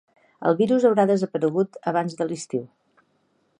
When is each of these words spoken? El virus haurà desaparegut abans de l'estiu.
El 0.51 0.55
virus 0.61 0.87
haurà 0.89 1.05
desaparegut 1.11 1.79
abans 1.93 2.19
de 2.21 2.29
l'estiu. 2.31 2.67